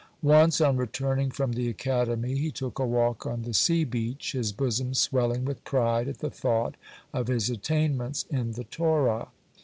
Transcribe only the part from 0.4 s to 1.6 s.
on returning from